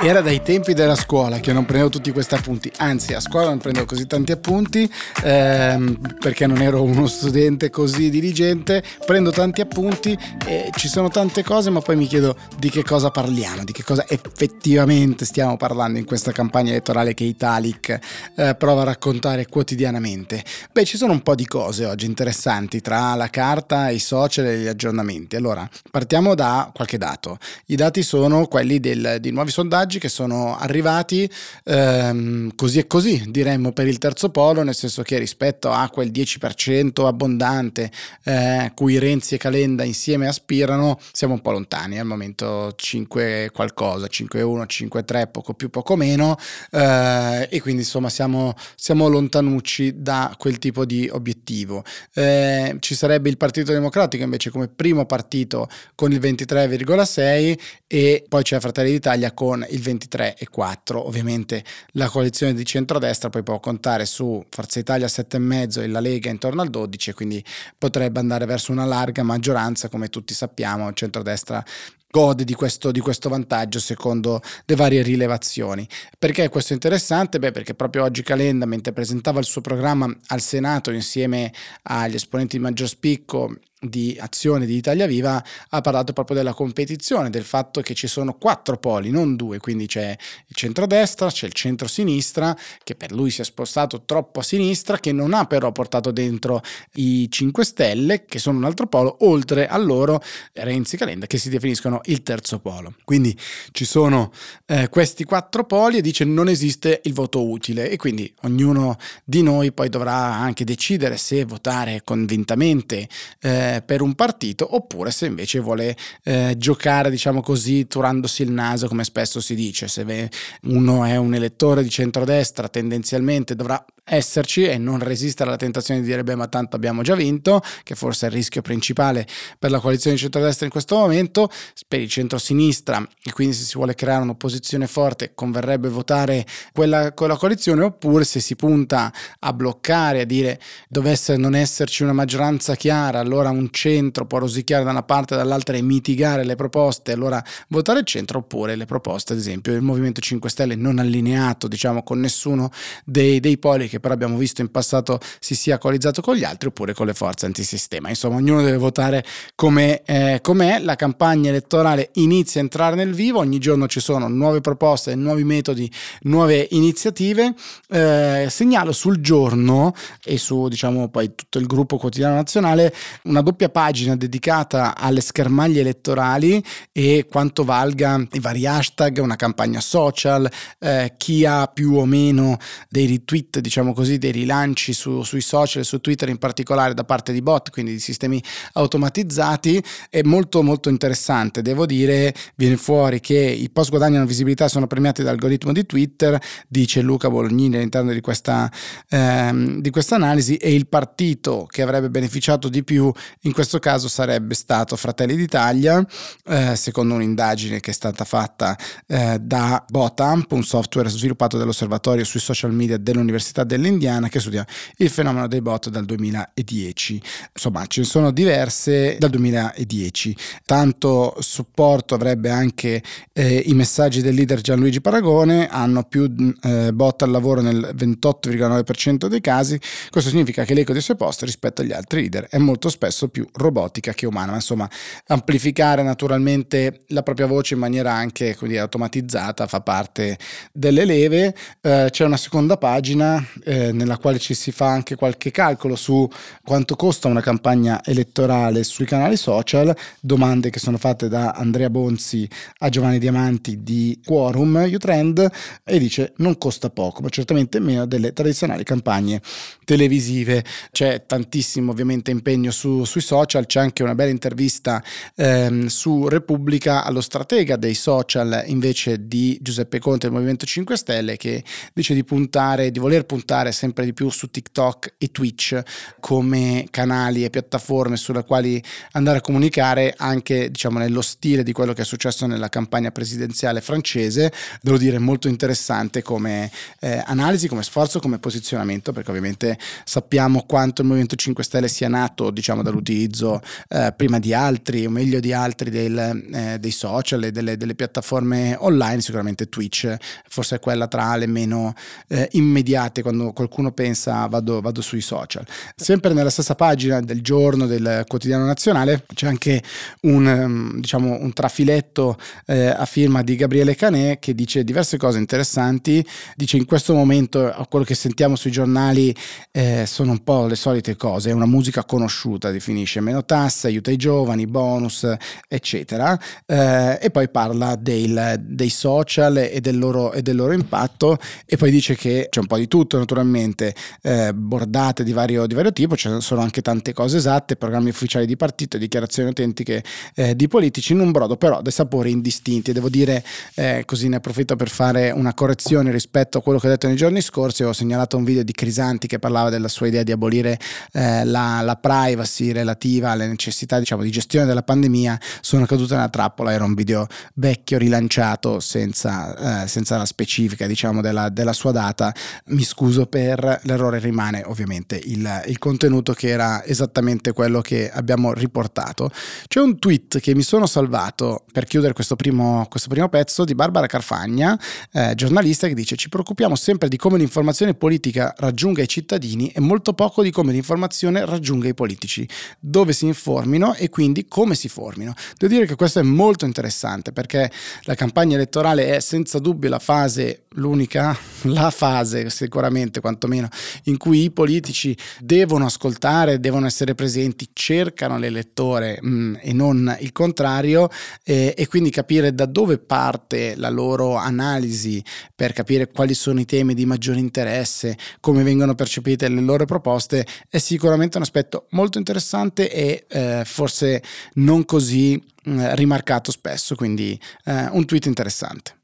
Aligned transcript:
Era 0.00 0.20
dai 0.20 0.40
tempi 0.42 0.74
della 0.74 0.94
scuola 0.94 1.40
che 1.40 1.52
non 1.52 1.64
prendevo 1.64 1.90
tutti 1.90 2.12
questi 2.12 2.34
appunti, 2.34 2.70
anzi 2.76 3.14
a 3.14 3.20
scuola 3.20 3.48
non 3.48 3.58
prendevo 3.58 3.84
così 3.84 4.06
tanti 4.06 4.30
appunti 4.30 4.88
ehm, 5.24 6.16
perché 6.20 6.46
non 6.46 6.62
ero 6.62 6.84
uno 6.84 7.08
studente 7.08 7.68
così 7.68 8.08
diligente, 8.08 8.80
prendo 9.04 9.32
tanti 9.32 9.60
appunti 9.60 10.16
e 10.46 10.70
ci 10.76 10.86
sono 10.86 11.08
tante 11.08 11.42
cose 11.42 11.70
ma 11.70 11.80
poi 11.80 11.96
mi 11.96 12.06
chiedo 12.06 12.36
di 12.56 12.70
che 12.70 12.84
cosa 12.84 13.10
parliamo, 13.10 13.64
di 13.64 13.72
che 13.72 13.82
cosa 13.82 14.04
effettivamente 14.06 15.24
stiamo 15.24 15.56
parlando 15.56 15.98
in 15.98 16.04
questa 16.04 16.30
campagna 16.30 16.70
elettorale 16.70 17.12
che 17.12 17.24
Italic 17.24 17.98
eh, 18.36 18.54
prova 18.54 18.82
a 18.82 18.84
raccontare 18.84 19.46
quotidianamente. 19.46 20.44
Beh 20.70 20.84
ci 20.84 20.96
sono 20.96 21.12
un 21.12 21.22
po' 21.22 21.34
di 21.34 21.44
cose 21.44 21.84
oggi 21.86 22.06
interessanti 22.06 22.80
tra 22.80 23.16
la 23.16 23.30
carta, 23.30 23.90
i 23.90 23.98
social 23.98 24.46
e 24.46 24.58
gli 24.58 24.68
aggiornamenti. 24.68 25.34
Allora 25.34 25.68
partiamo 25.90 26.36
da 26.36 26.70
qualche 26.72 26.98
dato. 26.98 27.36
I 27.66 27.74
dati 27.74 28.04
sono 28.04 28.46
quelli 28.46 28.78
del, 28.78 29.16
di 29.18 29.32
nuovi 29.32 29.50
sondaggi 29.50 29.86
sondaggi 29.88 29.98
che 29.98 30.08
sono 30.10 30.56
arrivati 30.56 31.28
ehm, 31.64 32.54
così 32.54 32.78
e 32.78 32.86
così, 32.86 33.24
diremmo, 33.28 33.72
per 33.72 33.86
il 33.88 33.96
terzo 33.96 34.28
polo, 34.28 34.62
nel 34.62 34.74
senso 34.74 35.02
che 35.02 35.18
rispetto 35.18 35.70
a 35.70 35.88
quel 35.88 36.10
10% 36.10 37.06
abbondante 37.06 37.90
eh, 38.24 38.72
cui 38.74 38.98
Renzi 38.98 39.34
e 39.34 39.38
Calenda 39.38 39.84
insieme 39.84 40.28
aspirano, 40.28 41.00
siamo 41.12 41.34
un 41.34 41.40
po' 41.40 41.52
lontani, 41.52 41.98
al 41.98 42.06
momento 42.06 42.72
5 42.76 43.50
qualcosa, 43.52 44.06
5-1, 44.06 44.64
5-3, 44.66 45.30
poco 45.30 45.54
più, 45.54 45.70
poco 45.70 45.96
meno, 45.96 46.36
eh, 46.70 47.48
e 47.50 47.60
quindi 47.62 47.82
insomma 47.82 48.10
siamo, 48.10 48.54
siamo, 48.76 49.08
lontanucci 49.08 50.02
da 50.02 50.34
quel 50.38 50.58
tipo 50.58 50.84
di 50.84 51.08
obiettivo. 51.10 51.82
Eh, 52.12 52.76
ci 52.80 52.94
sarebbe 52.94 53.30
il 53.30 53.38
Partito 53.38 53.72
Democratico 53.72 54.22
invece 54.22 54.50
come 54.50 54.68
primo 54.68 55.06
partito 55.06 55.68
con 55.94 56.12
il 56.12 56.20
23,6 56.20 57.58
e 57.86 58.24
poi 58.28 58.42
c'è 58.42 58.60
Fratelli 58.60 58.90
d'Italia 58.90 59.32
con 59.32 59.64
il 59.70 59.77
il 59.78 59.96
23,4. 59.96 60.96
Ovviamente 60.96 61.64
la 61.92 62.08
coalizione 62.08 62.54
di 62.54 62.64
centrodestra 62.64 63.30
poi 63.30 63.42
può 63.42 63.60
contare 63.60 64.06
su 64.06 64.44
Forza 64.48 64.78
Italia 64.78 65.06
7,5 65.06 65.82
e 65.82 65.86
la 65.86 66.00
Lega 66.00 66.30
intorno 66.30 66.62
al 66.62 66.68
12, 66.68 67.12
quindi 67.12 67.42
potrebbe 67.76 68.18
andare 68.18 68.44
verso 68.46 68.72
una 68.72 68.84
larga 68.84 69.22
maggioranza, 69.22 69.88
come 69.88 70.08
tutti 70.08 70.34
sappiamo, 70.34 70.88
il 70.88 70.94
centrodestra 70.94 71.64
gode 72.10 72.44
di 72.44 72.54
questo, 72.54 72.90
di 72.90 73.00
questo, 73.00 73.28
vantaggio 73.28 73.78
secondo 73.78 74.40
le 74.64 74.74
varie 74.74 75.02
rilevazioni. 75.02 75.86
Perché 76.18 76.48
questo 76.48 76.72
è 76.72 76.74
interessante? 76.74 77.38
Beh, 77.38 77.52
perché 77.52 77.74
proprio 77.74 78.04
oggi 78.04 78.22
Calenda, 78.22 78.66
mentre 78.66 78.92
presentava 78.92 79.38
il 79.38 79.44
suo 79.44 79.60
programma 79.60 80.10
al 80.28 80.40
Senato 80.40 80.90
insieme 80.90 81.52
agli 81.82 82.14
esponenti 82.14 82.56
di 82.56 82.62
maggior 82.62 82.88
spicco 82.88 83.54
di 83.80 84.16
azione 84.18 84.66
di 84.66 84.74
Italia 84.74 85.06
Viva 85.06 85.42
ha 85.68 85.80
parlato 85.80 86.12
proprio 86.12 86.36
della 86.36 86.52
competizione, 86.52 87.30
del 87.30 87.44
fatto 87.44 87.80
che 87.80 87.94
ci 87.94 88.08
sono 88.08 88.34
quattro 88.34 88.76
poli, 88.78 89.10
non 89.10 89.36
due, 89.36 89.58
quindi 89.58 89.86
c'è 89.86 90.16
il 90.46 90.56
centrodestra, 90.56 91.30
c'è 91.30 91.46
il 91.46 91.52
centro-sinistra, 91.52 92.56
che 92.82 92.94
per 92.96 93.12
lui 93.12 93.30
si 93.30 93.40
è 93.40 93.44
spostato 93.44 94.02
troppo 94.04 94.40
a 94.40 94.42
sinistra, 94.42 94.98
che 94.98 95.12
non 95.12 95.32
ha 95.32 95.44
però 95.44 95.70
portato 95.70 96.10
dentro 96.10 96.60
i 96.94 97.30
5 97.30 97.64
Stelle, 97.64 98.24
che 98.24 98.38
sono 98.38 98.58
un 98.58 98.64
altro 98.64 98.86
polo, 98.86 99.18
oltre 99.20 99.68
a 99.68 99.76
loro 99.78 100.22
Renzi 100.54 100.96
Calenda, 100.96 101.26
che 101.26 101.38
si 101.38 101.48
definiscono 101.48 102.00
il 102.04 102.22
terzo 102.22 102.58
polo. 102.58 102.94
Quindi 103.04 103.36
ci 103.70 103.84
sono 103.84 104.32
eh, 104.66 104.88
questi 104.88 105.24
quattro 105.24 105.64
poli 105.64 105.98
e 105.98 106.00
dice 106.00 106.24
non 106.24 106.48
esiste 106.48 107.00
il 107.04 107.12
voto 107.12 107.48
utile 107.48 107.90
e 107.90 107.96
quindi 107.96 108.32
ognuno 108.42 108.96
di 109.24 109.42
noi 109.42 109.72
poi 109.72 109.88
dovrà 109.88 110.14
anche 110.14 110.64
decidere 110.64 111.16
se 111.16 111.44
votare 111.44 112.02
convintamente. 112.02 113.08
Eh, 113.40 113.67
eh, 113.76 113.82
per 113.82 114.02
un 114.02 114.14
partito 114.14 114.74
oppure 114.74 115.10
se 115.10 115.26
invece 115.26 115.60
vuole 115.60 115.96
eh, 116.24 116.54
giocare, 116.56 117.10
diciamo 117.10 117.40
così, 117.40 117.86
turandosi 117.86 118.42
il 118.42 118.50
naso, 118.50 118.88
come 118.88 119.04
spesso 119.04 119.40
si 119.40 119.54
dice. 119.54 119.88
Se 119.88 120.30
uno 120.62 121.04
è 121.04 121.16
un 121.16 121.34
elettore 121.34 121.82
di 121.82 121.90
centrodestra, 121.90 122.68
tendenzialmente 122.68 123.54
dovrà 123.54 123.84
esserci 124.08 124.64
e 124.64 124.78
non 124.78 124.98
resistere 124.98 125.48
alla 125.48 125.58
tentazione 125.58 126.00
di 126.00 126.06
dire 126.06 126.24
beh 126.24 126.34
ma 126.34 126.48
tanto 126.48 126.76
abbiamo 126.76 127.02
già 127.02 127.14
vinto, 127.14 127.60
che 127.82 127.94
forse 127.94 128.26
è 128.26 128.28
il 128.30 128.36
rischio 128.36 128.62
principale 128.62 129.26
per 129.58 129.70
la 129.70 129.80
coalizione 129.80 130.16
di 130.16 130.22
centrodestra 130.22 130.64
in 130.64 130.72
questo 130.72 130.96
momento, 130.96 131.50
per 131.86 132.00
il 132.00 132.08
centro-sinistra 132.08 133.06
e 133.22 133.32
quindi 133.32 133.54
se 133.54 133.64
si 133.64 133.76
vuole 133.76 133.94
creare 133.94 134.22
un'opposizione 134.22 134.86
forte 134.86 135.32
converrebbe 135.34 135.88
votare 135.88 136.46
quella, 136.72 137.12
quella 137.12 137.36
coalizione 137.36 137.82
oppure 137.84 138.24
se 138.24 138.40
si 138.40 138.56
punta 138.56 139.12
a 139.38 139.52
bloccare, 139.52 140.22
a 140.22 140.24
dire 140.24 140.60
dovesse 140.88 141.36
non 141.36 141.54
esserci 141.54 142.02
una 142.02 142.12
maggioranza 142.12 142.74
chiara, 142.74 143.18
allora 143.18 143.50
un 143.58 143.68
centro 143.70 144.26
può 144.26 144.38
rosicchiare 144.38 144.84
da 144.84 144.90
una 144.90 145.02
parte 145.02 145.34
e 145.34 145.36
dall'altra 145.36 145.76
e 145.76 145.82
mitigare 145.82 146.44
le 146.44 146.54
proposte, 146.54 147.12
allora 147.12 147.42
votare 147.68 148.00
il 148.00 148.06
centro 148.06 148.38
oppure 148.38 148.76
le 148.76 148.86
proposte 148.86 149.32
ad 149.32 149.38
esempio 149.38 149.72
del 149.72 149.82
Movimento 149.82 150.20
5 150.20 150.48
Stelle 150.48 150.74
non 150.74 150.98
allineato 150.98 151.68
diciamo 151.68 152.02
con 152.02 152.20
nessuno 152.20 152.70
dei, 153.04 153.40
dei 153.40 153.58
poli 153.58 153.88
che 153.88 154.00
però 154.00 154.14
abbiamo 154.14 154.36
visto 154.36 154.60
in 154.60 154.70
passato 154.70 155.18
si 155.40 155.54
sia 155.54 155.78
coalizzato 155.78 156.22
con 156.22 156.36
gli 156.36 156.44
altri 156.44 156.68
oppure 156.68 156.94
con 156.94 157.06
le 157.06 157.14
forze 157.14 157.46
antisistema. 157.46 158.08
Insomma, 158.08 158.36
ognuno 158.36 158.62
deve 158.62 158.76
votare 158.76 159.24
come 159.54 160.02
eh, 160.04 160.38
com'è. 160.42 160.78
La 160.80 160.96
campagna 160.96 161.50
elettorale 161.50 162.10
inizia 162.14 162.60
a 162.60 162.64
entrare 162.64 162.96
nel 162.96 163.14
vivo, 163.14 163.40
ogni 163.40 163.58
giorno 163.58 163.86
ci 163.88 164.00
sono 164.00 164.28
nuove 164.28 164.60
proposte, 164.60 165.14
nuovi 165.14 165.44
metodi, 165.44 165.90
nuove 166.22 166.66
iniziative. 166.70 167.54
Eh, 167.88 168.46
segnalo 168.48 168.92
sul 168.92 169.20
giorno 169.20 169.94
e 170.24 170.38
su 170.38 170.68
diciamo 170.68 171.08
poi 171.08 171.34
tutto 171.34 171.58
il 171.58 171.66
gruppo 171.66 171.96
quotidiano 171.96 172.34
nazionale 172.34 172.94
una 173.24 173.42
doppia 173.48 173.70
pagina 173.70 174.14
dedicata 174.14 174.94
alle 174.94 175.22
schermaglie 175.22 175.80
elettorali 175.80 176.62
e 176.92 177.26
quanto 177.30 177.64
valga 177.64 178.22
i 178.32 178.40
vari 178.40 178.66
hashtag, 178.66 179.20
una 179.22 179.36
campagna 179.36 179.80
social, 179.80 180.50
eh, 180.78 181.14
chi 181.16 181.46
ha 181.46 181.66
più 181.66 181.94
o 181.94 182.04
meno 182.04 182.58
dei 182.90 183.06
retweet 183.06 183.60
diciamo 183.60 183.94
così, 183.94 184.18
dei 184.18 184.32
rilanci 184.32 184.92
su, 184.92 185.22
sui 185.22 185.40
social, 185.40 185.82
su 185.82 185.98
Twitter 186.00 186.28
in 186.28 186.36
particolare 186.36 186.92
da 186.92 187.04
parte 187.04 187.32
di 187.32 187.40
bot, 187.40 187.70
quindi 187.70 187.92
di 187.92 188.00
sistemi 188.00 188.42
automatizzati, 188.74 189.82
è 190.10 190.20
molto 190.22 190.62
molto 190.62 190.90
interessante. 190.90 191.62
Devo 191.62 191.86
dire, 191.86 192.34
viene 192.54 192.76
fuori 192.76 193.20
che 193.20 193.38
i 193.38 193.70
post 193.70 193.88
guadagnano 193.88 194.26
visibilità 194.26 194.68
sono 194.68 194.86
premiati 194.86 195.22
dall'algoritmo 195.22 195.72
di 195.72 195.86
Twitter, 195.86 196.38
dice 196.68 197.00
Luca 197.00 197.30
Bolognini 197.30 197.76
all'interno 197.76 198.12
di 198.12 198.20
questa, 198.20 198.70
ehm, 199.08 199.80
di 199.80 199.88
questa 199.88 200.16
analisi, 200.16 200.56
e 200.56 200.74
il 200.74 200.86
partito 200.86 201.66
che 201.66 201.80
avrebbe 201.80 202.10
beneficiato 202.10 202.68
di 202.68 202.84
più 202.84 203.10
in 203.42 203.52
questo 203.52 203.78
caso 203.78 204.08
sarebbe 204.08 204.54
stato 204.54 204.96
Fratelli 204.96 205.36
d'Italia, 205.36 206.04
eh, 206.46 206.74
secondo 206.74 207.14
un'indagine 207.14 207.80
che 207.80 207.90
è 207.90 207.94
stata 207.94 208.24
fatta 208.24 208.76
eh, 209.06 209.38
da 209.40 209.84
Botamp, 209.88 210.50
un 210.52 210.64
software 210.64 211.08
sviluppato 211.08 211.56
dall'osservatorio 211.56 212.24
sui 212.24 212.40
social 212.40 212.72
media 212.72 212.96
dell'Università 212.96 213.64
dell'Indiana 213.64 214.28
che 214.28 214.40
studia 214.40 214.66
il 214.96 215.10
fenomeno 215.10 215.46
dei 215.46 215.60
bot 215.60 215.88
dal 215.88 216.04
2010. 216.04 217.22
Insomma, 217.52 217.86
ce 217.86 218.00
ne 218.00 218.06
sono 218.06 218.30
diverse 218.30 219.16
dal 219.18 219.30
2010. 219.30 220.36
Tanto 220.64 221.36
supporto 221.38 222.14
avrebbe 222.14 222.50
anche 222.50 223.02
eh, 223.32 223.62
i 223.66 223.74
messaggi 223.74 224.20
del 224.20 224.34
leader 224.34 224.60
Gianluigi 224.60 225.00
Paragone, 225.00 225.68
hanno 225.68 226.04
più 226.04 226.32
eh, 226.62 226.92
bot 226.92 227.22
al 227.22 227.30
lavoro 227.30 227.60
nel 227.60 227.94
28,9% 227.96 229.26
dei 229.26 229.40
casi. 229.40 229.78
Questo 230.10 230.30
significa 230.30 230.64
che 230.64 230.74
l'eco 230.74 230.92
dei 230.92 231.02
suoi 231.02 231.16
post 231.16 231.42
rispetto 231.42 231.82
agli 231.82 231.92
altri 231.92 232.20
leader 232.22 232.46
è 232.48 232.58
molto 232.58 232.88
spesso 232.88 233.27
più 233.28 233.46
robotica 233.52 234.12
che 234.12 234.26
umana. 234.26 234.50
Ma 234.50 234.56
insomma, 234.56 234.88
amplificare 235.26 236.02
naturalmente 236.02 237.02
la 237.08 237.22
propria 237.22 237.46
voce 237.46 237.74
in 237.74 237.80
maniera 237.80 238.12
anche 238.12 238.56
dire, 238.60 238.78
automatizzata 238.78 239.66
fa 239.66 239.80
parte 239.80 240.38
delle 240.72 241.04
leve. 241.04 241.54
Eh, 241.80 242.08
c'è 242.10 242.24
una 242.24 242.36
seconda 242.36 242.76
pagina 242.76 243.44
eh, 243.64 243.92
nella 243.92 244.18
quale 244.18 244.38
ci 244.38 244.54
si 244.54 244.72
fa 244.72 244.88
anche 244.88 245.16
qualche 245.16 245.50
calcolo 245.50 245.96
su 245.96 246.28
quanto 246.64 246.96
costa 246.96 247.28
una 247.28 247.40
campagna 247.40 248.02
elettorale 248.04 248.84
sui 248.84 249.06
canali 249.06 249.36
social, 249.36 249.94
domande 250.20 250.70
che 250.70 250.78
sono 250.78 250.98
fatte 250.98 251.28
da 251.28 251.50
Andrea 251.50 251.90
Bonzi 251.90 252.48
a 252.78 252.88
Giovanni 252.88 253.18
Diamanti 253.18 253.82
di 253.82 254.20
Quorum 254.24 254.88
Utrend 254.90 255.50
e 255.84 255.98
dice 255.98 256.32
non 256.36 256.58
costa 256.58 256.90
poco, 256.90 257.22
ma 257.22 257.28
certamente 257.28 257.80
meno 257.80 258.06
delle 258.06 258.32
tradizionali 258.32 258.84
campagne 258.84 259.40
televisive. 259.84 260.64
C'è 260.90 261.24
tantissimo 261.26 261.92
ovviamente 261.92 262.30
impegno 262.30 262.70
su, 262.70 263.04
sui 263.18 263.20
social, 263.20 263.66
c'è 263.66 263.80
anche 263.80 264.02
una 264.02 264.14
bella 264.14 264.30
intervista 264.30 265.02
ehm, 265.34 265.86
su 265.86 266.28
Repubblica 266.28 267.04
allo 267.04 267.20
stratega 267.20 267.76
dei 267.76 267.94
social 267.94 268.64
invece 268.66 269.26
di 269.26 269.58
Giuseppe 269.60 269.98
Conte 269.98 270.26
del 270.26 270.32
Movimento 270.32 270.64
5 270.64 270.96
Stelle 270.96 271.36
che 271.36 271.62
dice 271.92 272.14
di 272.14 272.24
puntare, 272.24 272.90
di 272.90 272.98
voler 272.98 273.24
puntare 273.24 273.72
sempre 273.72 274.04
di 274.04 274.12
più 274.12 274.30
su 274.30 274.50
TikTok 274.50 275.14
e 275.18 275.30
Twitch 275.30 275.80
come 276.20 276.86
canali 276.90 277.44
e 277.44 277.50
piattaforme 277.50 278.16
sulle 278.16 278.44
quali 278.44 278.82
andare 279.12 279.38
a 279.38 279.40
comunicare 279.40 280.14
anche 280.16 280.70
diciamo 280.70 280.98
nello, 280.98 281.22
stile 281.22 281.62
di 281.62 281.72
quello 281.72 281.92
che 281.92 282.02
è 282.02 282.04
successo 282.04 282.46
nella 282.46 282.68
campagna 282.68 283.10
presidenziale 283.10 283.80
francese, 283.80 284.52
devo 284.80 284.96
dire 284.96 285.18
molto 285.18 285.48
interessante 285.48 286.22
come 286.22 286.70
eh, 287.00 287.22
analisi, 287.26 287.66
come 287.66 287.82
sforzo, 287.82 288.20
come 288.20 288.38
posizionamento, 288.38 289.12
perché 289.12 289.30
ovviamente 289.30 289.78
sappiamo 290.04 290.64
quanto 290.64 291.00
il 291.00 291.08
Movimento 291.08 291.34
5 291.34 291.64
Stelle 291.64 291.88
sia 291.88 292.08
nato 292.08 292.50
diciamo, 292.50 292.82
dall'utilizzo 293.08 293.60
eh, 293.88 294.12
prima 294.14 294.38
di 294.38 294.52
altri, 294.52 295.06
o 295.06 295.10
meglio 295.10 295.40
di 295.40 295.52
altri, 295.52 295.90
del, 295.90 296.18
eh, 296.52 296.78
dei 296.78 296.90
social 296.90 297.44
e 297.44 297.50
delle, 297.50 297.76
delle, 297.76 297.94
piattaforme 297.94 298.76
online, 298.78 299.20
sicuramente 299.20 299.68
Twitch 299.68 300.14
forse 300.48 300.76
è 300.76 300.78
quella 300.78 301.08
tra 301.08 301.34
le 301.36 301.46
meno 301.46 301.94
eh, 302.28 302.48
immediate 302.52 303.22
quando 303.22 303.52
qualcuno 303.52 303.92
pensa 303.92 304.46
vado, 304.46 304.80
vado 304.80 305.00
sui 305.00 305.20
social. 305.20 305.64
Sempre 305.96 306.32
nella 306.32 306.50
stessa 306.50 306.74
pagina 306.74 307.20
del 307.20 307.40
giorno 307.40 307.86
del 307.86 308.24
quotidiano 308.26 308.64
nazionale 308.64 309.24
c'è 309.34 309.46
anche 309.46 309.82
un, 310.22 310.46
ehm, 310.46 311.00
diciamo, 311.00 311.38
un 311.40 311.52
trafiletto 311.52 312.36
eh, 312.66 312.86
a 312.86 313.06
firma 313.06 313.42
di 313.42 313.56
Gabriele 313.56 313.94
Canè 313.94 314.38
che 314.38 314.54
dice 314.54 314.84
diverse 314.84 315.16
cose 315.16 315.38
interessanti, 315.38 316.24
dice 316.54 316.76
in 316.76 316.84
questo 316.84 317.14
momento 317.14 317.74
quello 317.88 318.04
che 318.04 318.14
sentiamo 318.14 318.54
sui 318.56 318.70
giornali 318.70 319.34
eh, 319.70 320.04
sono 320.06 320.32
un 320.32 320.44
po' 320.44 320.66
le 320.66 320.76
solite 320.76 321.16
cose, 321.16 321.50
è 321.50 321.52
una 321.52 321.66
musica 321.66 322.04
conosciuta, 322.04 322.70
definisce 322.70 322.97
meno 323.20 323.44
tasse, 323.44 323.88
aiuta 323.88 324.10
i 324.10 324.16
giovani, 324.16 324.66
bonus, 324.66 325.26
eccetera, 325.68 326.38
eh, 326.66 327.18
e 327.20 327.30
poi 327.30 327.48
parla 327.48 327.96
del, 327.96 328.56
dei 328.60 328.90
social 328.90 329.56
e 329.56 329.80
del, 329.80 329.98
loro, 329.98 330.32
e 330.32 330.42
del, 330.42 330.56
loro, 330.56 330.72
impatto 330.72 331.38
e 331.64 331.76
poi 331.76 331.90
dice 331.90 332.14
che 332.14 332.48
c'è 332.50 332.60
un 332.60 332.66
po' 332.66 332.76
di 332.76 332.88
tutto 332.88 333.18
naturalmente, 333.18 333.94
eh, 334.22 334.52
bordate 334.54 335.24
di 335.24 335.32
vario, 335.32 335.66
di 335.66 335.74
vario 335.74 335.92
tipo, 335.92 336.16
ci 336.16 336.28
sono 336.40 336.60
anche 336.60 336.82
tante 336.82 337.12
cose 337.12 337.38
esatte, 337.38 337.76
programmi 337.76 338.08
ufficiali 338.10 338.46
di 338.46 338.56
partito, 338.56 338.98
dichiarazioni 338.98 339.48
autentiche 339.48 340.02
eh, 340.34 340.54
di 340.54 340.68
politici 340.68 341.12
in 341.12 341.20
un 341.20 341.30
brodo 341.30 341.56
però 341.56 341.82
dei 341.82 341.92
sapori 341.92 342.30
indistinti. 342.30 342.92
Devo 342.92 343.08
dire, 343.08 343.44
eh, 343.74 344.02
così 344.04 344.28
ne 344.28 344.36
approfitto 344.36 344.76
per 344.76 344.88
fare 344.88 345.30
una 345.30 345.54
correzione 345.54 346.10
rispetto 346.10 346.58
a 346.58 346.62
quello 346.62 346.78
che 346.78 346.86
ho 346.86 346.90
detto 346.90 347.06
nei 347.06 347.16
giorni 347.16 347.40
scorsi, 347.40 347.82
ho 347.82 347.92
segnalato 347.92 348.36
un 348.36 348.44
video 348.44 348.62
di 348.62 348.72
Crisanti 348.72 349.26
che 349.26 349.38
parlava 349.38 349.70
della 349.70 349.88
sua 349.88 350.06
idea 350.06 350.22
di 350.22 350.32
abolire 350.32 350.78
eh, 351.12 351.44
la, 351.44 351.80
la, 351.82 351.96
privacy 351.96 352.72
relativa 352.88 353.30
alle 353.30 353.46
necessità 353.46 353.98
diciamo, 353.98 354.22
di 354.22 354.30
gestione 354.30 354.64
della 354.64 354.82
pandemia, 354.82 355.38
sono 355.60 355.84
caduto 355.84 356.14
nella 356.14 356.28
trappola, 356.30 356.72
era 356.72 356.84
un 356.84 356.94
video 356.94 357.26
vecchio, 357.54 357.98
rilanciato 357.98 358.80
senza, 358.80 359.82
eh, 359.82 359.88
senza 359.88 360.16
la 360.16 360.24
specifica 360.24 360.86
diciamo, 360.86 361.20
della, 361.20 361.50
della, 361.50 361.74
sua 361.74 361.92
data, 361.92 362.34
mi 362.66 362.82
scuso 362.82 363.26
per 363.26 363.80
l'errore, 363.82 364.18
rimane 364.18 364.62
ovviamente 364.64 365.20
il, 365.22 365.62
il 365.66 365.78
contenuto 365.78 366.32
che 366.32 366.48
era 366.48 366.84
esattamente 366.84 367.52
quello 367.52 367.80
che 367.80 368.10
abbiamo 368.10 368.54
riportato. 368.54 369.30
C'è 369.66 369.80
un 369.80 369.98
tweet 369.98 370.40
che 370.40 370.54
mi 370.54 370.62
sono 370.62 370.86
salvato 370.86 371.64
per 371.70 371.84
chiudere 371.84 372.14
questo 372.14 372.36
primo, 372.36 372.86
questo 372.88 373.08
primo 373.08 373.28
pezzo 373.28 373.64
di 373.64 373.74
Barbara 373.74 374.06
Carfagna, 374.06 374.78
eh, 375.12 375.34
giornalista, 375.34 375.86
che 375.86 375.94
dice 375.94 376.16
ci 376.16 376.28
preoccupiamo 376.28 376.74
sempre 376.74 377.08
di 377.08 377.16
come 377.16 377.36
l'informazione 377.38 377.94
politica 377.94 378.54
raggiunga 378.56 379.02
i 379.02 379.08
cittadini 379.08 379.68
e 379.68 379.80
molto 379.80 380.14
poco 380.14 380.42
di 380.42 380.50
come 380.50 380.72
l'informazione 380.72 381.44
raggiunga 381.44 381.88
i 381.88 381.94
politici, 381.94 382.48
dove 382.80 383.12
si 383.12 383.26
informino 383.26 383.94
e 383.94 384.08
quindi 384.08 384.46
come 384.46 384.74
si 384.74 384.88
formino. 384.88 385.34
Devo 385.56 385.72
dire 385.72 385.86
che 385.86 385.96
questo 385.96 386.20
è 386.20 386.22
molto 386.22 386.64
interessante 386.64 387.32
perché 387.32 387.70
la 388.02 388.14
campagna 388.14 388.54
elettorale 388.54 389.16
è 389.16 389.20
senza 389.20 389.58
dubbio 389.58 389.88
la 389.88 389.98
fase, 389.98 390.64
l'unica, 390.74 391.36
la 391.62 391.90
fase 391.90 392.50
sicuramente 392.50 393.20
quantomeno, 393.20 393.68
in 394.04 394.16
cui 394.16 394.44
i 394.44 394.50
politici 394.50 395.16
devono 395.40 395.86
ascoltare, 395.86 396.60
devono 396.60 396.86
essere 396.86 397.14
presenti, 397.14 397.70
cercano 397.72 398.38
l'elettore 398.38 399.18
mh, 399.20 399.28
mm, 399.28 399.54
e 399.60 399.72
non 399.72 400.16
il 400.20 400.32
contrario 400.32 401.08
eh, 401.44 401.74
e 401.76 401.86
quindi 401.88 402.10
capire 402.10 402.54
da 402.54 402.66
dove 402.66 402.98
parte 402.98 403.74
la 403.76 403.90
loro 403.90 404.36
analisi 404.36 405.22
per 405.54 405.72
capire 405.72 406.08
quali 406.08 406.34
sono 406.34 406.60
i 406.60 406.64
temi 406.64 406.94
di 406.94 407.06
maggiore 407.06 407.40
interesse, 407.40 408.16
come 408.40 408.62
vengono 408.62 408.94
percepite 408.94 409.48
le 409.48 409.60
loro 409.60 409.84
proposte, 409.84 410.46
è 410.68 410.78
sicuramente 410.78 411.36
un 411.36 411.42
aspetto 411.42 411.86
molto 411.90 412.18
interessante 412.18 412.67
e 412.74 413.24
eh, 413.28 413.62
forse 413.64 414.22
non 414.54 414.84
così 414.84 415.34
eh, 415.34 415.94
rimarcato 415.96 416.50
spesso, 416.50 416.94
quindi 416.94 417.38
eh, 417.64 417.88
un 417.90 418.04
tweet 418.04 418.26
interessante. 418.26 418.97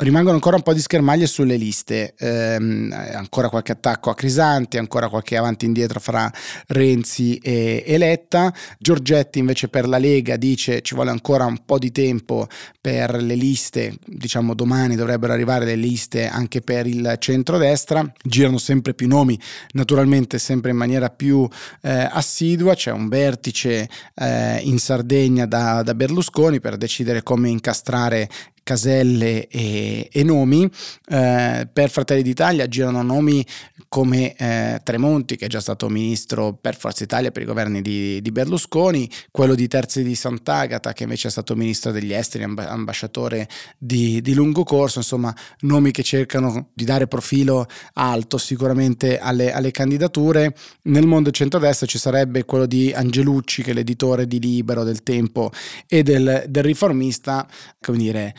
Rimangono 0.00 0.36
ancora 0.36 0.54
un 0.54 0.62
po' 0.62 0.72
di 0.72 0.80
schermaglie 0.80 1.26
sulle 1.26 1.56
liste, 1.56 2.14
ehm, 2.16 2.94
ancora 3.14 3.48
qualche 3.48 3.72
attacco 3.72 4.10
a 4.10 4.14
Crisanti, 4.14 4.78
ancora 4.78 5.08
qualche 5.08 5.36
avanti 5.36 5.64
e 5.64 5.66
indietro 5.66 5.98
fra 5.98 6.32
Renzi 6.68 7.36
e, 7.38 7.82
e 7.84 7.98
Letta. 7.98 8.54
Giorgetti 8.78 9.40
invece 9.40 9.66
per 9.66 9.88
la 9.88 9.98
Lega 9.98 10.36
dice 10.36 10.82
ci 10.82 10.94
vuole 10.94 11.10
ancora 11.10 11.46
un 11.46 11.64
po' 11.64 11.78
di 11.78 11.90
tempo 11.90 12.46
per 12.80 13.20
le 13.20 13.34
liste, 13.34 13.96
diciamo 14.06 14.54
domani 14.54 14.94
dovrebbero 14.94 15.32
arrivare 15.32 15.64
le 15.64 15.74
liste 15.74 16.28
anche 16.28 16.60
per 16.60 16.86
il 16.86 17.16
centrodestra, 17.18 18.08
girano 18.22 18.58
sempre 18.58 18.94
più 18.94 19.08
nomi, 19.08 19.36
naturalmente 19.72 20.38
sempre 20.38 20.70
in 20.70 20.76
maniera 20.76 21.10
più 21.10 21.44
eh, 21.82 22.08
assidua, 22.08 22.76
c'è 22.76 22.92
un 22.92 23.08
vertice 23.08 23.88
eh, 24.14 24.60
in 24.62 24.78
Sardegna 24.78 25.44
da, 25.44 25.82
da 25.82 25.94
Berlusconi 25.96 26.60
per 26.60 26.76
decidere 26.76 27.24
come 27.24 27.48
incastrare 27.48 28.28
caselle 28.68 29.48
e, 29.48 30.10
e 30.12 30.22
nomi. 30.24 30.70
Eh, 31.08 31.66
per 31.72 31.88
Fratelli 31.88 32.20
d'Italia 32.20 32.68
girano 32.68 33.00
nomi 33.00 33.42
come 33.88 34.34
eh, 34.36 34.80
Tremonti, 34.82 35.36
che 35.36 35.46
è 35.46 35.48
già 35.48 35.60
stato 35.60 35.88
ministro 35.88 36.52
per 36.52 36.76
Forza 36.76 37.02
Italia 37.02 37.30
per 37.30 37.40
i 37.40 37.46
governi 37.46 37.80
di, 37.80 38.20
di, 38.20 38.30
Berlusconi, 38.30 39.10
quello 39.30 39.54
di 39.54 39.66
Terzi 39.68 40.02
di 40.02 40.14
Sant'Agata, 40.14 40.92
che 40.92 41.04
invece 41.04 41.28
è 41.28 41.30
stato 41.30 41.56
ministro 41.56 41.90
degli 41.90 42.12
esteri, 42.12 42.44
ambasciatore 42.44 43.48
di, 43.78 44.20
di 44.20 44.34
lungo 44.34 44.64
corso, 44.64 44.98
insomma, 44.98 45.34
nomi 45.60 45.90
che 45.90 46.02
cercano 46.02 46.68
di 46.74 46.84
dare 46.84 47.06
profilo 47.06 47.66
alto 47.94 48.36
sicuramente 48.36 49.18
alle, 49.18 49.50
alle 49.50 49.70
candidature. 49.70 50.54
Nel 50.82 51.06
mondo 51.06 51.30
centrodestra 51.30 51.86
ci 51.86 51.96
sarebbe 51.96 52.44
quello 52.44 52.66
di 52.66 52.92
Angelucci, 52.92 53.62
che 53.62 53.70
è 53.70 53.74
l'editore 53.74 54.26
di 54.26 54.38
Libero, 54.38 54.84
del 54.84 55.02
Tempo 55.02 55.50
e 55.86 56.02
del, 56.02 56.44
del 56.46 56.62
Riformista, 56.62 57.48
come 57.80 57.96
dire 57.96 58.34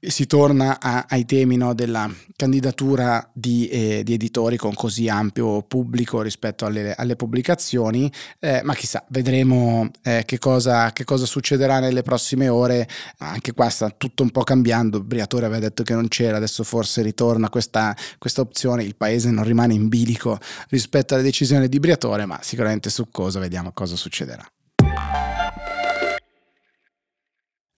si 0.00 0.26
torna 0.26 0.78
a, 0.80 1.06
ai 1.08 1.24
temi 1.24 1.56
no, 1.56 1.74
della 1.74 2.08
candidatura 2.36 3.28
di, 3.32 3.68
eh, 3.68 4.02
di, 4.04 4.14
editori 4.14 4.56
con 4.56 4.72
così 4.74 5.08
ampio 5.08 5.62
pubblico 5.62 6.22
rispetto 6.22 6.66
alle, 6.66 6.94
alle 6.94 7.16
pubblicazioni, 7.16 8.10
eh, 8.38 8.60
ma 8.62 8.74
chissà, 8.74 9.04
vedremo 9.08 9.90
eh, 10.02 10.22
che, 10.24 10.38
cosa, 10.38 10.92
che, 10.92 11.02
cosa, 11.02 11.26
succederà 11.26 11.80
nelle 11.80 12.02
prossime 12.02 12.48
ore. 12.48 12.88
Anche 13.18 13.52
qua 13.52 13.68
sta 13.68 13.90
tutto 13.90 14.22
un 14.22 14.30
po' 14.30 14.44
cambiando. 14.44 15.02
Briatore 15.02 15.46
aveva 15.46 15.60
detto 15.60 15.82
che 15.82 15.94
non 15.94 16.06
c'era, 16.06 16.36
adesso 16.36 16.62
forse 16.62 17.02
ritorna 17.02 17.48
questa, 17.48 17.96
questa 18.18 18.40
opzione. 18.40 18.84
Il 18.84 18.94
paese 18.94 19.30
non 19.30 19.44
rimane 19.44 19.74
in 19.74 19.88
bilico 19.88 20.38
rispetto 20.68 21.14
alle 21.14 21.24
decisioni 21.24 21.68
di 21.68 21.80
Briatore, 21.80 22.24
ma 22.24 22.38
sicuramente 22.40 22.88
su 22.88 23.08
cosa 23.10 23.40
vediamo 23.40 23.72
cosa 23.72 23.96
succederà. 23.96 24.48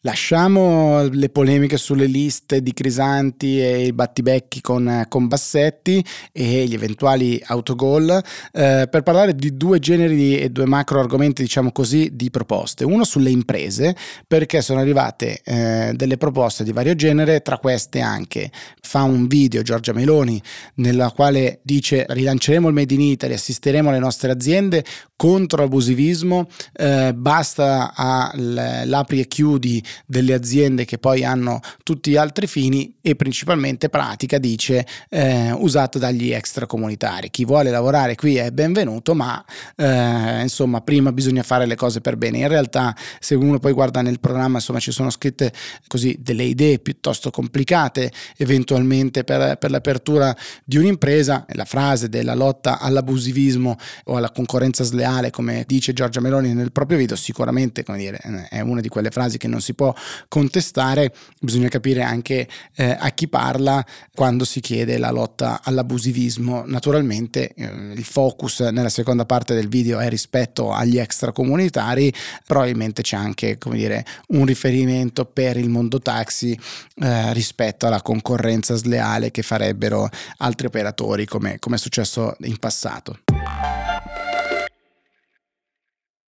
Lasciamo 0.03 1.07
le 1.09 1.29
polemiche 1.29 1.77
sulle 1.77 2.07
liste 2.07 2.63
di 2.63 2.73
Crisanti 2.73 3.61
e 3.61 3.85
i 3.85 3.93
battibecchi 3.93 4.63
con, 4.63 5.05
con 5.11 5.29
Bassetti 5.29 6.03
e 6.33 6.65
gli 6.65 6.73
eventuali 6.73 7.39
autogol 7.45 8.09
eh, 8.09 8.89
per 8.91 9.03
parlare 9.03 9.35
di 9.35 9.59
due 9.59 9.79
generi 9.79 10.39
e 10.39 10.49
due 10.49 10.65
macro 10.65 11.01
argomenti, 11.01 11.43
diciamo 11.43 11.71
così, 11.71 12.13
di 12.15 12.31
proposte. 12.31 12.85
Uno 12.85 13.05
sulle 13.05 13.29
imprese, 13.29 13.95
perché 14.27 14.63
sono 14.63 14.81
arrivate 14.81 15.43
eh, 15.45 15.93
delle 15.95 16.17
proposte 16.17 16.65
di 16.65 16.73
vario 16.73 16.95
genere, 16.95 17.43
tra 17.43 17.59
queste 17.59 18.01
anche 18.01 18.51
fa 18.81 19.03
un 19.03 19.27
video 19.27 19.61
Giorgia 19.61 19.93
Meloni 19.93 20.41
nella 20.77 21.11
quale 21.11 21.61
dice 21.63 22.07
rilanceremo 22.09 22.69
il 22.69 22.75
Made 22.75 22.95
in 22.95 23.03
Italy, 23.03 23.35
assisteremo 23.35 23.91
le 23.91 23.99
nostre 23.99 24.31
aziende 24.31 24.83
contro 25.15 25.65
abusivismo, 25.65 26.49
eh, 26.73 27.13
basta 27.15 27.93
all'apri 27.95 29.21
e 29.21 29.29
chiudi 29.29 29.85
delle 30.07 30.35
aziende 30.35 30.85
che 30.85 30.99
poi 30.99 31.25
hanno 31.25 31.61
tutti 31.83 32.11
gli 32.11 32.17
altri 32.17 32.47
fini 32.47 32.95
e 33.01 33.17
principalmente 33.17 33.89
pratica 33.89 34.39
dice 34.39 34.87
eh, 35.09 35.53
usata 35.53 35.99
dagli 35.99 36.33
extracomunitari. 36.33 37.31
Chi 37.31 37.45
vuole 37.45 37.71
lavorare 37.71 38.15
qui 38.15 38.37
è 38.37 38.51
benvenuto, 38.51 39.15
ma 39.15 39.45
eh, 39.77 40.43
insomma 40.43 40.81
prima 40.81 41.13
bisogna 41.13 41.43
fare 41.43 41.67
le 41.67 41.77
cose 41.77 42.01
per 42.01 42.17
bene. 42.17 42.39
In 42.39 42.49
realtà 42.49 42.95
se 43.19 43.35
uno 43.35 43.59
poi 43.59 43.73
guarda 43.73 44.03
nel 44.03 44.21
programma 44.21 44.57
insomma 44.57 44.79
ci 44.79 44.93
sono 44.93 45.11
scritte 45.11 45.53
così 45.87 46.19
delle 46.21 46.45
idee 46.45 46.79
piuttosto 46.79 47.31
complicate 47.31 48.13
eventualmente 48.37 49.25
per, 49.25 49.57
per 49.59 49.71
l'apertura 49.71 50.37
di 50.65 50.77
un'impresa. 50.77 51.47
La 51.53 51.65
frase 51.65 52.09
della 52.09 52.35
lotta 52.35 52.79
all'abusivismo 52.79 53.77
o 54.05 54.17
alla 54.17 54.31
concorrenza 54.31 54.85
sleale 54.85 55.31
come 55.31 55.65
dice 55.67 55.93
Giorgia 55.93 56.21
Meloni 56.21 56.55
nel 56.55 56.73
proprio 56.73 56.99
video 56.99 57.17
sicuramente 57.17 57.83
come 57.83 57.99
dire, 57.99 58.19
è 58.49 58.61
una 58.61 58.81
di 58.81 58.89
quelle 58.89 59.11
frasi 59.11 59.39
che 59.39 59.49
non 59.49 59.61
si 59.61 59.75
può 59.81 59.95
contestare, 60.29 61.11
bisogna 61.41 61.69
capire 61.69 62.03
anche 62.03 62.47
eh, 62.75 62.97
a 62.99 63.09
chi 63.13 63.29
parla 63.29 63.83
quando 64.15 64.45
si 64.45 64.61
chiede 64.61 64.99
la 64.99 65.11
lotta 65.11 65.63
all'abusivismo. 65.65 66.65
Naturalmente 66.67 67.55
eh, 67.55 67.65
il 67.95 68.05
focus 68.05 68.61
nella 68.61 68.91
seconda 68.91 69.25
parte 69.25 69.55
del 69.55 69.69
video 69.69 69.99
è 69.99 70.11
rispetto 70.11 70.71
agli 70.71 70.99
extracomunitari, 70.99 72.13
probabilmente 72.47 73.01
c'è 73.01 73.17
anche 73.17 73.57
come 73.57 73.77
dire, 73.77 74.05
un 74.29 74.45
riferimento 74.45 75.25
per 75.25 75.57
il 75.57 75.71
mondo 75.71 75.99
taxi 75.99 76.59
eh, 76.97 77.33
rispetto 77.33 77.87
alla 77.87 78.03
concorrenza 78.03 78.75
sleale 78.75 79.31
che 79.31 79.41
farebbero 79.41 80.11
altri 80.39 80.67
operatori 80.67 81.25
come, 81.25 81.59
come 81.59 81.77
è 81.77 81.79
successo 81.79 82.37
in 82.41 82.59
passato. 82.59 83.30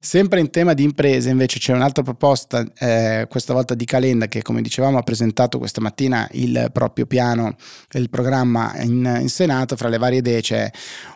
Sempre 0.05 0.41
in 0.41 0.51
tema 0.51 0.75
di 0.75 0.83
imprese 0.83 1.31
invece 1.31 1.61
c'è 1.61 1.73
un'altra 1.73 2.03
proposta, 2.03 2.67
eh, 2.77 3.29
questa 3.31 3.53
volta 3.53 3.75
di 3.75 3.85
Calenda, 3.85 4.27
che 4.27 4.43
come 4.43 4.61
dicevamo 4.61 4.99
ha 4.99 5.03
presentato 5.05 5.59
questa 5.59 5.81
mattina 5.81 6.29
il 6.33 6.71
proprio 6.73 7.07
piano, 7.07 7.55
il 7.93 8.11
programma 8.11 8.77
in, 8.81 9.19
in 9.21 9.29
Senato, 9.29 9.77
fra 9.77 9.89
le 9.89 9.99
varie 9.99 10.19
idee 10.19 10.41
c'è 10.41 10.69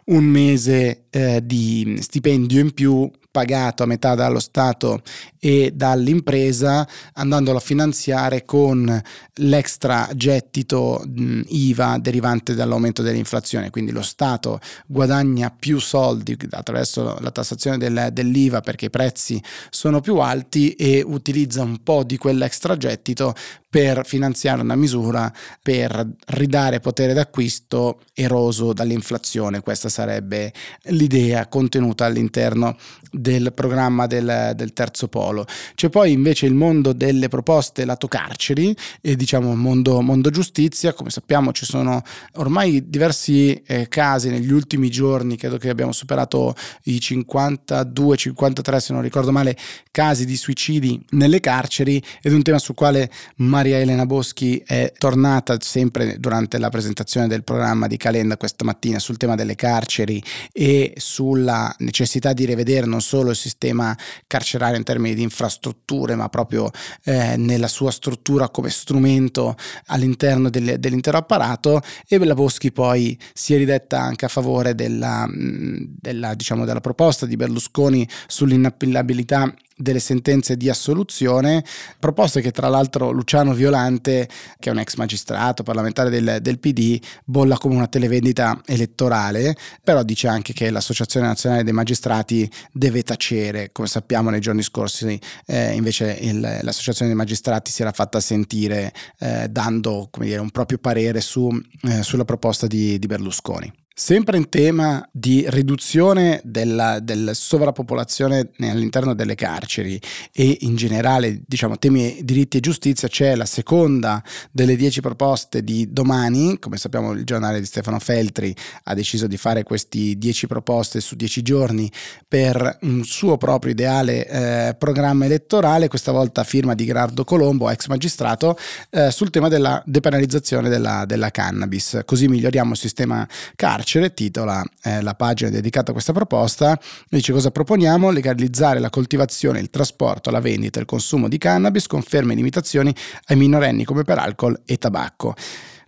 un 0.04 0.22
mese 0.22 1.06
eh, 1.10 1.44
di 1.44 1.98
stipendio 2.00 2.60
in 2.60 2.72
più 2.74 3.10
pagato 3.36 3.82
a 3.82 3.86
metà 3.86 4.14
dallo 4.14 4.40
Stato 4.40 5.02
e 5.38 5.70
dall'impresa, 5.74 6.88
andandolo 7.12 7.58
a 7.58 7.60
finanziare 7.60 8.46
con 8.46 9.02
l'extra 9.34 10.08
gettito 10.14 11.04
IVA 11.48 11.98
derivante 11.98 12.54
dall'aumento 12.54 13.02
dell'inflazione. 13.02 13.68
Quindi 13.68 13.92
lo 13.92 14.00
Stato 14.00 14.58
guadagna 14.86 15.50
più 15.50 15.78
soldi 15.78 16.34
attraverso 16.50 17.18
la 17.20 17.30
tassazione 17.30 17.76
del, 17.76 18.08
dell'IVA 18.10 18.62
perché 18.62 18.86
i 18.86 18.90
prezzi 18.90 19.42
sono 19.68 20.00
più 20.00 20.16
alti 20.16 20.72
e 20.72 21.02
utilizza 21.06 21.60
un 21.62 21.82
po' 21.82 22.04
di 22.04 22.16
quell'extra 22.16 22.78
gettito 22.78 23.34
per 23.76 24.06
finanziare 24.06 24.62
una 24.62 24.74
misura 24.74 25.30
per 25.60 26.08
ridare 26.28 26.80
potere 26.80 27.12
d'acquisto 27.12 28.00
eroso 28.14 28.72
dall'inflazione. 28.72 29.60
Questa 29.60 29.90
sarebbe 29.90 30.50
l'idea 30.84 31.46
contenuta 31.46 32.06
all'interno 32.06 32.74
del 33.10 33.52
programma 33.52 34.06
del, 34.06 34.52
del, 34.54 34.72
terzo 34.72 35.08
polo. 35.08 35.44
C'è 35.74 35.90
poi 35.90 36.12
invece 36.12 36.46
il 36.46 36.54
mondo 36.54 36.94
delle 36.94 37.28
proposte 37.28 37.84
lato 37.84 38.08
carceri 38.08 38.74
e 39.02 39.14
diciamo 39.14 39.54
mondo, 39.54 40.00
mondo 40.00 40.30
giustizia. 40.30 40.94
Come 40.94 41.10
sappiamo 41.10 41.52
ci 41.52 41.66
sono 41.66 42.02
ormai 42.36 42.88
diversi 42.88 43.62
eh, 43.66 43.88
casi 43.88 44.30
negli 44.30 44.52
ultimi 44.52 44.90
giorni, 44.90 45.36
credo 45.36 45.58
che 45.58 45.68
abbiamo 45.68 45.92
superato 45.92 46.54
i 46.84 46.96
52-53 46.96 48.76
se 48.78 48.92
non 48.94 49.02
ricordo 49.02 49.32
male, 49.32 49.54
casi 49.90 50.24
di 50.24 50.36
suicidi 50.36 51.02
nelle 51.10 51.40
carceri 51.40 52.02
ed 52.22 52.32
è 52.32 52.34
un 52.34 52.42
tema 52.42 52.58
sul 52.58 52.74
quale 52.74 53.10
Maria 53.36 53.65
Maria 53.66 53.80
Elena 53.80 54.06
Boschi 54.06 54.62
è 54.64 54.92
tornata 54.96 55.56
sempre 55.58 56.20
durante 56.20 56.56
la 56.58 56.68
presentazione 56.68 57.26
del 57.26 57.42
programma 57.42 57.88
di 57.88 57.96
Calenda 57.96 58.36
questa 58.36 58.64
mattina 58.64 59.00
sul 59.00 59.16
tema 59.16 59.34
delle 59.34 59.56
carceri 59.56 60.22
e 60.52 60.92
sulla 60.98 61.74
necessità 61.78 62.32
di 62.32 62.44
rivedere 62.44 62.86
non 62.86 63.00
solo 63.00 63.30
il 63.30 63.36
sistema 63.36 63.96
carcerario 64.28 64.76
in 64.76 64.84
termini 64.84 65.16
di 65.16 65.22
infrastrutture, 65.22 66.14
ma 66.14 66.28
proprio 66.28 66.70
eh, 67.02 67.36
nella 67.36 67.66
sua 67.66 67.90
struttura 67.90 68.50
come 68.50 68.70
strumento 68.70 69.56
all'interno 69.86 70.48
del, 70.48 70.78
dell'intero 70.78 71.18
apparato. 71.18 71.80
E 72.06 72.24
la 72.24 72.34
Boschi 72.34 72.70
poi 72.70 73.18
si 73.34 73.52
è 73.52 73.56
ridetta 73.56 74.00
anche 74.00 74.26
a 74.26 74.28
favore 74.28 74.76
della, 74.76 75.28
della, 75.28 76.34
diciamo, 76.34 76.64
della 76.64 76.80
proposta 76.80 77.26
di 77.26 77.34
Berlusconi 77.34 78.08
sull'inappellabilità 78.28 79.52
delle 79.76 80.00
sentenze 80.00 80.56
di 80.56 80.68
assoluzione, 80.68 81.64
proposte 81.98 82.40
che 82.40 82.50
tra 82.50 82.68
l'altro 82.68 83.10
Luciano 83.10 83.52
Violante, 83.52 84.28
che 84.58 84.70
è 84.70 84.72
un 84.72 84.78
ex 84.78 84.94
magistrato 84.94 85.62
parlamentare 85.62 86.08
del, 86.10 86.38
del, 86.40 86.58
PD, 86.58 87.00
bolla 87.24 87.58
come 87.58 87.74
una 87.74 87.86
televendita 87.86 88.60
elettorale, 88.64 89.54
però 89.84 90.02
dice 90.02 90.28
anche 90.28 90.52
che 90.52 90.70
l'Associazione 90.70 91.26
Nazionale 91.26 91.64
dei 91.64 91.72
Magistrati 91.72 92.50
deve 92.72 93.02
tacere, 93.02 93.70
come 93.72 93.88
sappiamo 93.88 94.30
nei 94.30 94.40
giorni 94.40 94.62
scorsi 94.62 95.18
eh, 95.46 95.72
invece 95.72 96.16
il, 96.20 96.40
l'Associazione 96.40 97.10
dei 97.10 97.16
Magistrati 97.16 97.70
si 97.70 97.82
era 97.82 97.92
fatta 97.92 98.20
sentire 98.20 98.92
eh, 99.18 99.48
dando 99.48 100.08
dire, 100.18 100.38
un 100.38 100.50
proprio 100.50 100.78
parere 100.78 101.20
su, 101.20 101.48
eh, 101.82 102.02
sulla 102.02 102.24
proposta 102.24 102.66
di, 102.66 102.98
di 102.98 103.06
Berlusconi. 103.06 103.72
Sempre 103.98 104.36
in 104.36 104.50
tema 104.50 105.08
di 105.10 105.46
riduzione 105.48 106.42
della, 106.44 107.00
della, 107.00 107.32
sovrappopolazione 107.32 108.50
all'interno 108.58 109.14
delle 109.14 109.34
carceri 109.34 109.98
e 110.34 110.58
in 110.60 110.76
generale 110.76 111.40
diciamo 111.46 111.78
temi 111.78 112.18
diritti 112.22 112.58
e 112.58 112.60
giustizia 112.60 113.08
c'è 113.08 113.34
la 113.34 113.46
seconda 113.46 114.22
delle 114.50 114.76
dieci 114.76 115.00
proposte 115.00 115.64
di 115.64 115.90
domani, 115.94 116.58
come 116.58 116.76
sappiamo 116.76 117.12
il 117.12 117.24
giornale 117.24 117.58
di 117.58 117.64
Stefano 117.64 117.98
Feltri 117.98 118.54
ha 118.82 118.92
deciso 118.92 119.26
di 119.26 119.38
fare 119.38 119.62
queste 119.62 120.18
dieci 120.18 120.46
proposte 120.46 121.00
su 121.00 121.16
dieci 121.16 121.40
giorni 121.40 121.90
per 122.28 122.80
un 122.82 123.02
suo 123.02 123.38
proprio 123.38 123.72
ideale 123.72 124.28
eh, 124.28 124.74
programma 124.74 125.24
elettorale, 125.24 125.88
questa 125.88 126.12
volta 126.12 126.44
firma 126.44 126.74
di 126.74 126.84
Gerardo 126.84 127.24
Colombo, 127.24 127.70
ex 127.70 127.86
magistrato, 127.86 128.58
eh, 128.90 129.10
sul 129.10 129.30
tema 129.30 129.48
della 129.48 129.82
depenalizzazione 129.86 130.68
della, 130.68 131.06
della 131.06 131.30
cannabis, 131.30 132.02
così 132.04 132.28
miglioriamo 132.28 132.72
il 132.72 132.78
sistema 132.78 133.26
carcere 133.54 133.84
carcere, 133.86 134.12
titola 134.12 134.64
eh, 134.82 135.00
la 135.00 135.14
pagina 135.14 135.48
dedicata 135.48 135.90
a 135.90 135.92
questa 135.92 136.12
proposta, 136.12 136.78
dice 137.08 137.32
cosa 137.32 137.52
proponiamo? 137.52 138.10
Legalizzare 138.10 138.80
la 138.80 138.90
coltivazione, 138.90 139.60
il 139.60 139.70
trasporto, 139.70 140.30
la 140.30 140.40
vendita 140.40 140.78
e 140.78 140.82
il 140.82 140.88
consumo 140.88 141.28
di 141.28 141.38
cannabis 141.38 141.86
con 141.86 142.02
ferme 142.02 142.34
limitazioni 142.34 142.92
ai 143.26 143.36
minorenni 143.36 143.84
come 143.84 144.02
per 144.02 144.18
alcol 144.18 144.60
e 144.66 144.76
tabacco. 144.76 145.34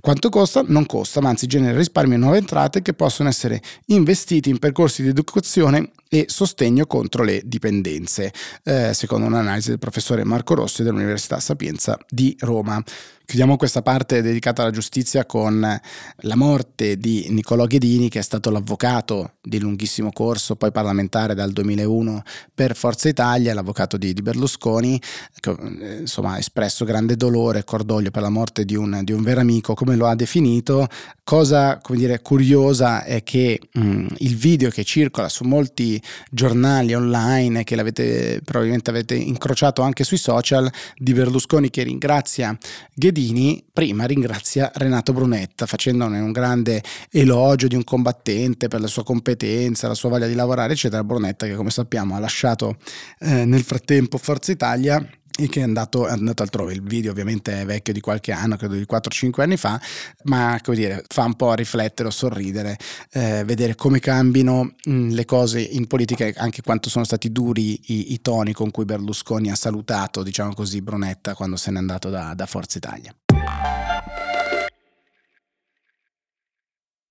Quanto 0.01 0.29
costa? 0.29 0.63
Non 0.65 0.87
costa, 0.87 1.21
ma 1.21 1.31
anzi 1.31 1.49
genera 1.49 1.77
risparmi 1.77 2.15
e 2.15 2.19
nuove 2.19 2.39
entrate 2.39 2.83
che 2.83 2.95
possono 2.95 3.29
essere 3.29 3.61
investiti 3.87 4.49
in 4.49 4.61
percorsi 4.61 5.03
di 5.03 5.09
educazione 5.09 5.91
e 6.09 6.27
sostegno 6.29 6.87
contro 6.87 7.23
le 7.23 7.43
dipendenze, 7.45 8.33
eh, 8.65 8.93
secondo 8.95 9.27
un'analisi 9.27 9.71
del 9.71 9.79
professore 9.79 10.25
Marco 10.25 10.55
Rossi 10.55 10.83
dell'Università 10.83 11.41
Sapienza 11.41 11.99
di 12.09 12.37
Roma. 12.41 12.83
Chiudiamo 13.29 13.59
questa 13.59 13.83
parte 13.83 14.23
dedicata 14.23 14.63
alla 14.63 14.71
giustizia 14.71 15.27
con 15.27 15.61
la 15.61 16.35
morte 16.35 16.97
di 16.97 17.27
Niccolò 17.29 17.67
Ghedini, 17.67 18.09
che 18.09 18.21
è 18.21 18.23
stato 18.23 18.49
l'avvocato 18.49 19.33
di 19.43 19.61
lunghissimo 19.61 20.11
corso, 20.13 20.57
poi 20.57 20.73
parlamentare 20.73 21.35
dal 21.35 21.53
2001 21.53 22.23
per 22.55 22.75
Forza 22.75 23.07
Italia, 23.07 23.53
l'avvocato 23.53 23.99
di, 23.99 24.15
di 24.15 24.23
Berlusconi, 24.23 24.99
che 25.41 25.51
eh, 25.51 25.97
insomma 25.99 26.33
ha 26.33 26.39
espresso 26.39 26.87
grande 26.87 27.17
dolore 27.17 27.59
e 27.59 27.65
cordoglio 27.65 28.11
per 28.11 28.23
la 28.23 28.31
morte 28.31 28.65
di 28.65 28.75
un, 28.75 29.01
di 29.05 29.13
un 29.13 29.21
vero 29.23 29.41
amico, 29.41 29.75
come 29.75 29.95
lo 29.95 30.07
ha 30.07 30.15
definito. 30.15 30.89
Cosa 31.23 31.79
dire, 31.91 32.23
curiosa 32.23 33.05
è 33.05 33.23
che 33.23 33.61
mh, 33.71 33.81
mm, 33.81 34.07
il 34.21 34.37
video 34.37 34.71
che 34.71 34.85
circola 34.85 35.29
su 35.29 35.45
molti 35.45 35.98
giornali 36.31 36.95
online, 36.95 37.65
che 37.65 37.77
l'avete, 37.77 38.41
probabilmente 38.45 38.91
avete 38.91 39.15
incrociato 39.15 39.83
anche 39.83 40.05
sui 40.05 40.17
social, 40.17 40.71
di 40.97 41.13
Berlusconi 41.13 41.71
che 41.71 41.83
ringrazia 41.83 42.57
Ghedini, 42.95 43.65
prima 43.73 44.05
ringrazia 44.05 44.71
Renato 44.75 45.13
Brunetta 45.13 45.67
facendone 45.67 46.19
un 46.21 46.33
grande 46.33 46.83
elogio 47.11 47.67
di 47.67 47.75
un 47.75 47.85
combattente 47.85 48.69
per 48.69 48.81
la 48.81 48.87
sua 48.87 49.05
competenza, 49.05 49.89
la 49.89 49.95
sua 49.95 50.09
voglia 50.09 50.27
di 50.27 50.35
lavorare, 50.35 50.73
eccetera. 50.73 51.05
Brunetta 51.05 51.47
che 51.47 51.55
come 51.55 51.71
sappiamo 51.71 52.17
ha 52.17 52.19
lasciato 52.19 52.77
eh, 53.21 53.45
nel 53.45 53.63
frattempo 53.63 54.19
Forza 54.19 54.53
Italia 54.53 55.07
e 55.41 55.49
che 55.49 55.61
è 55.61 55.63
andato, 55.63 56.09
è 56.09 56.11
andato, 56.11 56.43
altrove. 56.43 56.73
Il 56.73 56.83
video 56.83 57.13
ovviamente 57.13 57.61
è 57.61 57.65
vecchio 57.65 57.93
di 57.93 58.01
qualche 58.01 58.33
anno, 58.33 58.57
credo 58.57 58.75
di 58.75 58.85
4-5 58.91 59.41
anni 59.41 59.57
fa, 59.57 59.81
ma 60.25 60.59
come 60.65 60.77
dire, 60.77 61.05
fa 61.07 61.23
un 61.23 61.35
po' 61.35 61.55
riflettere 61.55 62.09
o 62.09 62.11
sorridere, 62.11 62.77
eh, 63.13 63.45
vedere 63.45 63.77
come 63.77 64.01
cambino 64.01 64.65
mh, 64.65 64.91
mm, 64.91 65.11
le 65.11 65.25
cose 65.25 65.61
in 65.61 65.87
politica 65.87 66.27
e 66.27 66.35
anche 66.37 66.61
quanto 66.63 66.91
sono 66.91 67.05
stati 67.05 67.31
duri 67.31 67.81
i, 67.87 68.13
i, 68.15 68.21
toni 68.21 68.53
con 68.53 68.73
cui 68.73 68.85
Berlusconi 68.85 69.49
ha 69.49 69.55
salutato, 69.55 70.25
diciamo 70.25 70.55
così, 70.55 70.83
Brunetta 70.83 71.35
quando 71.35 71.55
se 71.55 71.71
n'è 71.71 71.79
andato 71.79 72.11
da, 72.11 72.35
da 72.35 72.47
Forza 72.47 72.79
Italia. 72.79 73.15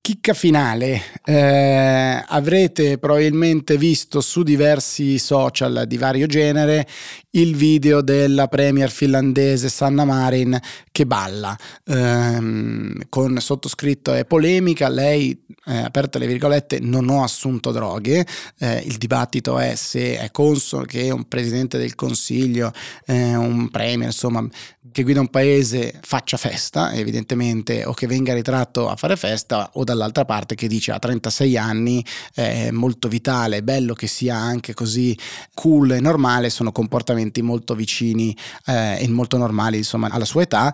Chicca 0.08 0.34
finale. 0.34 1.02
Eh, 1.26 2.24
avrete 2.28 2.98
probabilmente 2.98 3.78
visto 3.78 4.22
su 4.22 4.42
diversi 4.42 5.20
social 5.20 5.84
di 5.86 5.98
vario 5.98 6.28
genere 6.28 6.88
il 7.32 7.58
video 7.58 8.02
della 8.02 8.48
premier 8.48 8.90
finlandese 8.90 9.68
Sanna 9.68 10.06
Marin 10.06 10.58
che 10.94 11.06
balla. 11.06 11.58
Eh, 11.84 13.06
con 13.10 13.38
sottoscritto 13.40 14.14
è 14.14 14.24
polemica, 14.24 14.88
lei, 14.88 15.44
eh, 15.66 15.78
aperte 15.80 16.20
le 16.20 16.28
virgolette, 16.28 16.80
non 16.80 17.10
ho 17.10 17.22
assunto 17.22 17.72
droghe. 17.72 18.26
Eh, 18.60 18.84
il 18.86 18.96
dibattito 18.96 19.60
è 19.60 19.76
se 19.76 20.18
è 20.18 20.32
consono 20.32 20.84
che 20.86 21.12
un 21.12 21.28
presidente 21.28 21.78
del 21.78 21.96
consiglio, 21.96 22.72
eh, 23.06 23.36
un 23.36 23.70
premier, 23.70 24.08
insomma, 24.08 24.48
che 24.92 25.04
guida 25.04 25.20
un 25.20 25.28
paese 25.28 26.00
faccia 26.02 26.38
festa, 26.38 26.94
evidentemente, 26.94 27.86
o 27.86 27.94
che 27.94 28.08
venga 28.08 28.34
ritratto 28.34 28.90
a 28.90 28.96
fare 28.96 29.16
festa, 29.16 29.70
o 29.74 29.84
dalla 29.84 29.97
dall'altra 29.98 30.26
parte 30.26 30.56
che 30.56 30.68
dice 30.68 30.92
a 30.92 31.00
36 31.00 31.58
anni 31.58 32.06
è 32.34 32.72
molto 32.72 33.08
vitale, 33.08 33.58
è 33.58 33.62
bello 33.62 33.94
che 33.94 34.08
sia 34.08 34.36
anche 34.36 34.74
così 34.74 35.18
cool 35.54 35.92
e 35.92 36.00
normale, 36.00 36.50
sono 36.50 36.72
comportamenti 36.72 37.42
molto 37.42 37.76
vicini 37.76 38.36
eh, 38.66 39.02
e 39.02 39.08
molto 39.10 39.38
normali 39.38 39.78
insomma 39.78 40.10
alla 40.10 40.26
sua 40.26 40.44
età 40.44 40.74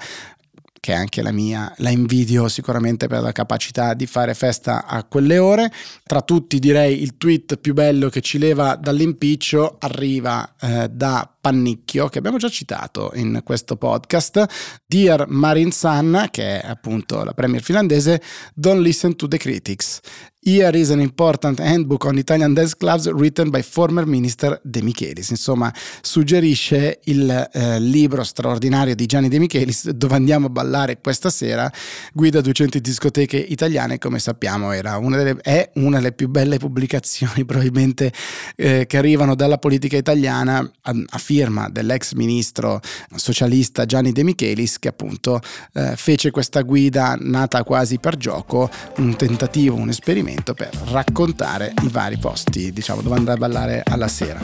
che 0.84 0.92
è 0.92 0.96
anche 0.96 1.22
la 1.22 1.32
mia, 1.32 1.74
la 1.78 1.92
invidio 1.92 2.50
sicuramente 2.50 3.08
per 3.08 3.22
la 3.22 3.32
capacità 3.32 3.94
di 3.94 4.06
fare 4.06 4.34
festa 4.34 4.86
a 4.86 5.06
quelle 5.06 5.38
ore. 5.38 5.72
Tra 6.04 6.22
tutti 6.22 6.60
direi 6.60 7.02
il 7.02 7.16
tweet 7.16 7.56
più 7.56 7.74
bello 7.74 8.10
che 8.10 8.20
ci 8.20 8.38
leva 8.38 8.76
dall'impiccio 8.76 9.78
arriva 9.80 10.56
eh, 10.60 10.90
da 10.92 11.34
Pannicchio, 11.40 12.10
che 12.10 12.18
abbiamo 12.18 12.38
già 12.38 12.50
citato 12.50 13.12
in 13.16 13.44
questo 13.46 13.78
podcast. 13.78 14.46
Dear 14.86 15.26
Marin 15.30 15.72
Sanna, 15.72 16.30
che 16.30 16.60
è 16.60 16.68
appunto 16.68 17.24
la 17.24 17.34
premier 17.34 17.64
finlandese, 17.64 18.22
don't 18.54 18.82
listen 18.82 19.16
to 19.16 19.30
the 19.30 19.38
critics. 19.38 20.02
Here 20.46 20.78
is 20.78 20.90
an 20.90 21.00
important 21.00 21.60
handbook 21.60 22.04
on 22.04 22.18
Italian 22.18 22.54
dance 22.54 22.76
clubs 22.76 23.10
written 23.10 23.50
by 23.50 23.62
former 23.62 24.06
minister 24.06 24.60
De 24.62 24.82
Michelis. 24.82 25.30
Insomma, 25.30 25.74
suggerisce 26.02 27.00
il 27.06 27.50
eh, 27.54 27.80
libro 27.80 28.26
straordinario 28.26 28.94
di 28.94 29.06
Gianni 29.06 29.30
De 29.30 29.40
Michelis 29.40 29.90
dove 29.92 30.16
andiamo 30.16 30.48
a 30.48 30.50
ballare 30.50 31.00
questa 31.00 31.30
sera. 31.30 31.72
Guida 32.12 32.42
200 32.42 32.80
discoteche 32.80 33.38
italiane, 33.38 33.98
come 34.00 34.20
sappiamo, 34.20 34.72
una 34.98 35.16
delle, 35.16 35.38
è 35.42 35.72
una 35.76 36.00
delle 36.00 36.12
più 36.12 36.28
belle 36.28 36.58
pubblicazioni 36.58 37.46
probabilmente 37.48 38.12
eh, 38.58 38.86
che 38.86 38.98
arrivano 38.98 39.36
dalla 39.36 39.58
politica 39.58 39.96
italiana 39.96 40.58
a, 40.58 40.94
a 41.08 41.18
firma 41.20 41.70
dell'ex 41.70 42.16
ministro 42.16 42.82
socialista 43.16 43.86
Gianni 43.86 44.12
De 44.12 44.24
Michelis 44.24 44.78
che 44.78 44.90
appunto 44.90 45.40
eh, 45.72 45.94
fece 45.96 46.32
questa 46.32 46.64
guida 46.64 47.16
nata 47.18 47.64
quasi 47.64 47.98
per 47.98 48.18
gioco, 48.18 48.70
un 48.98 49.16
tentativo, 49.16 49.76
un 49.76 49.88
esperimento 49.88 50.32
per 50.42 50.70
raccontare 50.92 51.74
i 51.84 51.88
vari 51.90 52.18
posti, 52.18 52.72
diciamo, 52.74 53.02
dove 53.02 53.16
andare 53.16 53.38
a 53.38 53.40
ballare 53.40 53.84
alla 53.86 54.08
sera. 54.08 54.40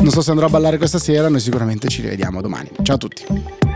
Non 0.00 0.10
so 0.10 0.22
se 0.22 0.30
andrò 0.30 0.46
a 0.46 0.50
ballare 0.50 0.78
questa 0.78 0.98
sera, 0.98 1.28
noi 1.28 1.40
sicuramente 1.40 1.88
ci 1.88 2.02
rivediamo 2.02 2.40
domani. 2.40 2.70
Ciao 2.82 2.96
a 2.96 2.98
tutti. 2.98 3.69